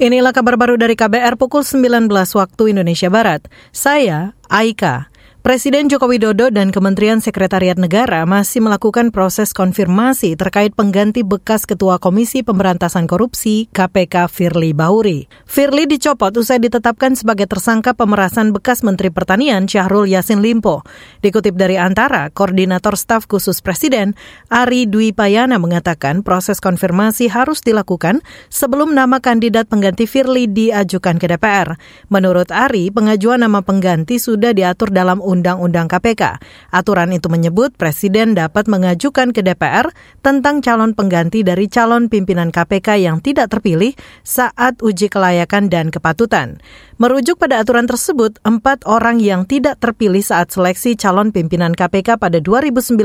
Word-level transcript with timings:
Inilah 0.00 0.32
kabar 0.32 0.56
baru 0.56 0.80
dari 0.80 0.96
KBR 0.96 1.36
pukul 1.36 1.60
19 1.60 2.08
waktu 2.08 2.62
Indonesia 2.72 3.12
Barat. 3.12 3.44
Saya 3.68 4.32
Aika. 4.48 5.12
Presiden 5.40 5.88
Joko 5.88 6.04
Widodo 6.04 6.52
dan 6.52 6.68
Kementerian 6.68 7.24
Sekretariat 7.24 7.80
Negara 7.80 8.28
masih 8.28 8.60
melakukan 8.60 9.08
proses 9.08 9.56
konfirmasi 9.56 10.36
terkait 10.36 10.76
pengganti 10.76 11.24
bekas 11.24 11.64
Ketua 11.64 11.96
Komisi 11.96 12.44
Pemberantasan 12.44 13.08
Korupsi 13.08 13.64
KPK 13.72 14.28
Firly 14.28 14.76
Bahuri. 14.76 15.32
Firly 15.48 15.88
dicopot 15.88 16.36
usai 16.36 16.60
ditetapkan 16.60 17.16
sebagai 17.16 17.48
tersangka 17.48 17.96
pemerasan 17.96 18.52
bekas 18.52 18.84
Menteri 18.84 19.08
Pertanian 19.08 19.64
Syahrul 19.64 20.12
Yasin 20.12 20.44
Limpo. 20.44 20.84
Dikutip 21.24 21.56
dari 21.56 21.80
Antara, 21.80 22.28
Koordinator 22.28 23.00
Staf 23.00 23.24
Khusus 23.24 23.64
Presiden 23.64 24.12
Ari 24.52 24.92
Dwi 24.92 25.16
Payana 25.16 25.56
mengatakan 25.56 26.20
proses 26.20 26.60
konfirmasi 26.60 27.32
harus 27.32 27.64
dilakukan 27.64 28.20
sebelum 28.52 28.92
nama 28.92 29.24
kandidat 29.24 29.72
pengganti 29.72 30.04
Firly 30.04 30.52
diajukan 30.52 31.16
ke 31.16 31.32
DPR. 31.32 31.80
Menurut 32.12 32.52
Ari, 32.52 32.92
pengajuan 32.92 33.40
nama 33.40 33.64
pengganti 33.64 34.20
sudah 34.20 34.52
diatur 34.52 34.92
dalam 34.92 35.29
Undang-Undang 35.30 35.86
KPK. 35.86 36.42
Aturan 36.74 37.14
itu 37.14 37.30
menyebut 37.30 37.70
Presiden 37.78 38.34
dapat 38.34 38.66
mengajukan 38.66 39.30
ke 39.30 39.46
DPR 39.46 39.86
tentang 40.26 40.58
calon 40.58 40.98
pengganti 40.98 41.46
dari 41.46 41.70
calon 41.70 42.10
pimpinan 42.10 42.50
KPK 42.50 43.06
yang 43.06 43.22
tidak 43.22 43.54
terpilih 43.54 43.94
saat 44.26 44.82
uji 44.82 45.06
kelayakan 45.06 45.70
dan 45.70 45.94
kepatutan. 45.94 46.58
Merujuk 46.98 47.40
pada 47.40 47.62
aturan 47.62 47.88
tersebut, 47.88 48.36
empat 48.44 48.84
orang 48.84 49.22
yang 49.22 49.48
tidak 49.48 49.80
terpilih 49.80 50.20
saat 50.20 50.52
seleksi 50.52 50.98
calon 50.98 51.32
pimpinan 51.32 51.72
KPK 51.72 52.20
pada 52.20 52.42
2019 52.44 52.98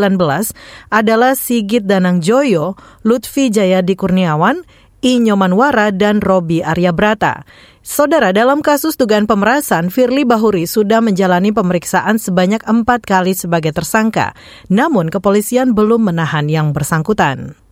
adalah 0.91 1.37
Sigit 1.37 1.87
Danang 1.87 2.19
Joyo, 2.19 2.75
Lutfi 3.07 3.47
Jayadi 3.47 3.95
Kurniawan, 3.95 4.67
I. 5.03 5.19
Nyomanwara, 5.19 5.91
dan 5.91 6.21
Robi 6.23 6.61
Aryabrata. 6.61 7.43
Saudara, 7.85 8.33
dalam 8.33 8.63
kasus 8.65 8.97
dugaan 8.97 9.29
pemerasan, 9.29 9.93
Firly 9.93 10.25
Bahuri 10.25 10.65
sudah 10.65 11.03
menjalani 11.03 11.53
pemeriksaan 11.53 12.17
sebanyak 12.17 12.63
empat 12.65 13.05
kali 13.05 13.37
sebagai 13.37 13.73
tersangka. 13.75 14.33
Namun, 14.71 15.13
kepolisian 15.13 15.77
belum 15.77 16.09
menahan 16.09 16.49
yang 16.49 16.73
bersangkutan. 16.73 17.64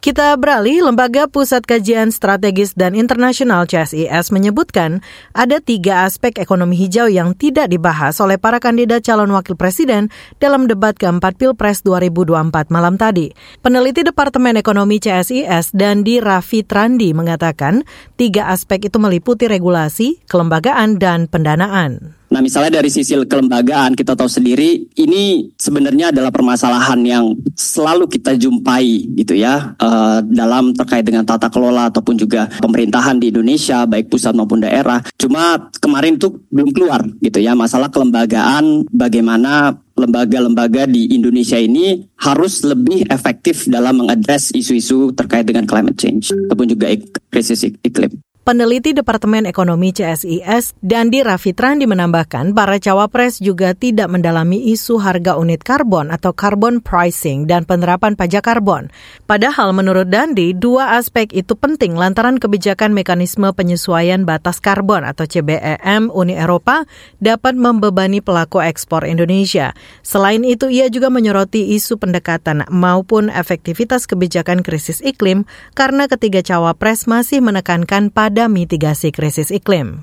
Kita 0.00 0.32
beralih, 0.40 0.80
Lembaga 0.80 1.28
Pusat 1.28 1.68
Kajian 1.68 2.08
Strategis 2.08 2.72
dan 2.72 2.96
Internasional 2.96 3.68
CSIS 3.68 4.32
menyebutkan 4.32 5.04
ada 5.36 5.60
tiga 5.60 6.08
aspek 6.08 6.40
ekonomi 6.40 6.72
hijau 6.72 7.04
yang 7.12 7.36
tidak 7.36 7.68
dibahas 7.68 8.16
oleh 8.24 8.40
para 8.40 8.64
kandidat 8.64 9.04
calon 9.04 9.28
wakil 9.36 9.60
presiden 9.60 10.08
dalam 10.40 10.64
debat 10.64 10.96
keempat 10.96 11.36
Pilpres 11.36 11.84
2024 11.84 12.72
malam 12.72 12.96
tadi. 12.96 13.36
Peneliti 13.60 14.00
Departemen 14.00 14.56
Ekonomi 14.56 15.04
CSIS 15.04 15.76
Dandi 15.76 16.16
Raffi 16.16 16.64
Trandi 16.64 17.12
mengatakan 17.12 17.84
tiga 18.16 18.48
aspek 18.56 18.88
itu 18.88 18.96
meliputi 18.96 19.52
regulasi, 19.52 20.24
kelembagaan, 20.24 20.96
dan 20.96 21.28
pendanaan. 21.28 22.19
Nah, 22.30 22.38
misalnya 22.38 22.78
dari 22.78 22.86
sisi 22.86 23.18
kelembagaan 23.18 23.98
kita 23.98 24.14
tahu 24.14 24.30
sendiri 24.30 24.86
ini 25.02 25.50
sebenarnya 25.58 26.14
adalah 26.14 26.30
permasalahan 26.30 27.02
yang 27.02 27.24
selalu 27.58 28.06
kita 28.06 28.38
jumpai 28.38 29.02
gitu 29.18 29.34
ya 29.34 29.74
uh, 29.74 30.22
dalam 30.22 30.70
terkait 30.70 31.02
dengan 31.02 31.26
tata 31.26 31.50
kelola 31.50 31.90
ataupun 31.90 32.14
juga 32.14 32.46
pemerintahan 32.62 33.18
di 33.18 33.34
Indonesia 33.34 33.82
baik 33.82 34.14
pusat 34.14 34.30
maupun 34.38 34.62
daerah. 34.62 35.02
Cuma 35.18 35.58
kemarin 35.82 36.22
itu 36.22 36.30
belum 36.54 36.70
keluar 36.70 37.02
gitu 37.18 37.42
ya 37.42 37.58
masalah 37.58 37.90
kelembagaan 37.90 38.86
bagaimana 38.94 39.74
lembaga-lembaga 39.98 40.86
di 40.86 41.10
Indonesia 41.12 41.58
ini 41.58 42.06
harus 42.22 42.62
lebih 42.62 43.10
efektif 43.10 43.66
dalam 43.66 44.00
mengadres 44.00 44.54
isu-isu 44.54 45.12
terkait 45.12 45.44
dengan 45.44 45.66
climate 45.66 45.98
change 45.98 46.30
ataupun 46.46 46.78
juga 46.78 46.94
krisis 47.28 47.66
iklim. 47.82 48.22
Peneliti 48.50 48.90
Departemen 48.90 49.46
Ekonomi 49.46 49.94
CSIS, 49.94 50.74
Dandi 50.82 51.22
Rafitrandi 51.22 51.86
menambahkan 51.86 52.50
para 52.50 52.82
cawapres 52.82 53.38
juga 53.38 53.78
tidak 53.78 54.10
mendalami 54.10 54.74
isu 54.74 54.98
harga 54.98 55.38
unit 55.38 55.62
karbon 55.62 56.10
atau 56.10 56.34
carbon 56.34 56.82
pricing 56.82 57.46
dan 57.46 57.62
penerapan 57.62 58.18
pajak 58.18 58.42
karbon. 58.42 58.90
Padahal 59.30 59.70
menurut 59.70 60.10
Dandi, 60.10 60.50
dua 60.50 60.98
aspek 60.98 61.30
itu 61.30 61.54
penting 61.54 61.94
lantaran 61.94 62.42
kebijakan 62.42 62.90
mekanisme 62.90 63.46
penyesuaian 63.54 64.26
batas 64.26 64.58
karbon 64.58 65.06
atau 65.06 65.30
CBEM 65.30 66.10
Uni 66.10 66.34
Eropa 66.34 66.90
dapat 67.22 67.54
membebani 67.54 68.18
pelaku 68.18 68.66
ekspor 68.66 69.06
Indonesia. 69.06 69.78
Selain 70.02 70.42
itu, 70.42 70.66
ia 70.66 70.90
juga 70.90 71.06
menyoroti 71.06 71.70
isu 71.78 72.02
pendekatan 72.02 72.66
maupun 72.66 73.30
efektivitas 73.30 74.10
kebijakan 74.10 74.66
krisis 74.66 74.98
iklim 75.06 75.46
karena 75.78 76.10
ketiga 76.10 76.42
cawapres 76.42 77.06
masih 77.06 77.38
menekankan 77.38 78.10
pada 78.10 78.39
pada 78.40 78.48
mitigasi 78.48 79.12
krisis 79.12 79.52
iklim. 79.52 80.00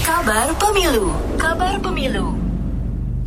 Kabar 0.00 0.48
Pemilu, 0.56 1.12
Kabar 1.36 1.76
Pemilu. 1.76 2.32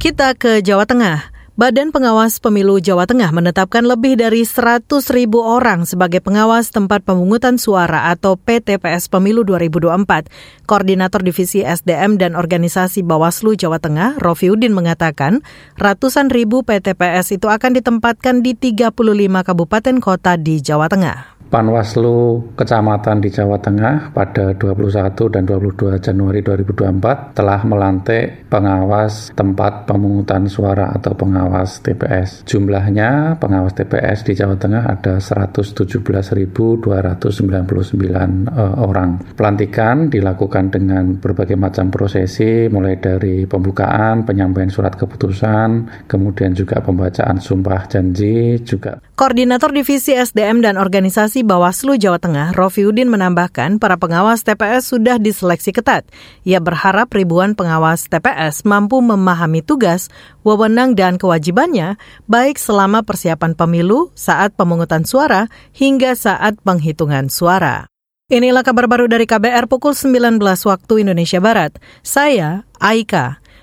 Kita 0.01 0.33
ke 0.33 0.65
Jawa 0.65 0.89
Tengah. 0.89 1.29
Badan 1.53 1.93
Pengawas 1.93 2.41
Pemilu 2.41 2.81
Jawa 2.81 3.05
Tengah 3.05 3.29
menetapkan 3.29 3.85
lebih 3.85 4.17
dari 4.17 4.41
100 4.41 4.89
ribu 5.13 5.45
orang 5.45 5.85
sebagai 5.85 6.17
pengawas 6.17 6.73
tempat 6.73 7.05
pemungutan 7.05 7.61
suara 7.61 8.09
atau 8.09 8.41
PTPS 8.41 9.05
Pemilu 9.05 9.45
2024. 9.45 10.65
Koordinator 10.65 11.21
Divisi 11.21 11.61
SDM 11.61 12.17
dan 12.17 12.33
Organisasi 12.33 13.05
Bawaslu 13.05 13.53
Jawa 13.53 13.77
Tengah, 13.77 14.17
Rofiudin 14.17 14.73
mengatakan, 14.73 15.45
ratusan 15.77 16.33
ribu 16.33 16.65
PTPS 16.65 17.37
itu 17.37 17.45
akan 17.45 17.77
ditempatkan 17.77 18.41
di 18.41 18.57
35 18.57 18.97
kabupaten 19.45 19.95
kota 20.01 20.41
di 20.41 20.57
Jawa 20.57 20.89
Tengah. 20.89 21.38
Panwaslu 21.49 22.53
Kecamatan 22.53 23.25
di 23.25 23.33
Jawa 23.33 23.57
Tengah 23.57 24.13
pada 24.13 24.53
21 24.53 25.33
dan 25.33 25.49
22 25.49 25.97
Januari 25.97 26.45
2024 26.45 27.33
telah 27.33 27.65
melantik 27.65 28.45
pengawas 28.45 29.33
tempat 29.33 29.89
pemungutan 29.89 30.45
suara 30.45 30.93
atau 30.93 31.17
pengawas 31.17 31.81
TPS. 31.81 32.45
Jumlahnya 32.45 33.41
pengawas 33.41 33.73
TPS 33.73 34.29
di 34.29 34.37
Jawa 34.37 34.61
Tengah 34.61 34.93
ada 34.93 35.17
117.299 35.17 36.85
uh, 36.85 38.85
orang. 38.85 39.17
Pelantikan 39.33 40.05
dilakukan 40.05 40.69
dengan 40.69 41.17
berbagai 41.17 41.57
macam 41.57 41.89
prosesi 41.89 42.69
mulai 42.69 43.01
dari 43.01 43.49
pembukaan, 43.49 44.21
penyampaian 44.21 44.69
surat 44.69 44.93
keputusan, 44.93 46.05
kemudian 46.05 46.53
juga 46.53 46.77
pembacaan 46.77 47.41
sumpah 47.41 47.89
janji 47.89 48.61
juga. 48.61 49.01
Koordinator 49.19 49.75
Divisi 49.75 50.15
SDM 50.15 50.63
dan 50.63 50.79
Organisasi 50.79 51.43
Bawaslu 51.43 51.99
Jawa 51.99 52.23
Tengah, 52.23 52.55
Rofiudin 52.55 53.11
menambahkan 53.11 53.75
para 53.75 53.99
pengawas 53.99 54.47
TPS 54.47 54.95
sudah 54.95 55.19
diseleksi 55.19 55.75
ketat. 55.75 56.07
Ia 56.47 56.63
berharap 56.63 57.11
ribuan 57.11 57.51
pengawas 57.51 58.07
TPS 58.07 58.63
mampu 58.63 59.03
memahami 59.03 59.59
tugas, 59.59 60.07
wewenang, 60.47 60.95
dan 60.95 61.19
kewajibannya, 61.19 61.99
baik 62.31 62.55
selama 62.55 63.03
persiapan 63.03 63.59
pemilu, 63.59 64.07
saat 64.15 64.55
pemungutan 64.55 65.03
suara, 65.03 65.51
hingga 65.75 66.15
saat 66.15 66.55
penghitungan 66.63 67.27
suara. 67.27 67.91
Inilah 68.31 68.63
kabar 68.63 68.87
baru 68.87 69.11
dari 69.11 69.27
KBR 69.27 69.67
pukul 69.67 69.99
19 69.99 70.39
waktu 70.63 70.93
Indonesia 71.03 71.43
Barat. 71.43 71.75
Saya, 72.07 72.63
Aika. 72.79 73.43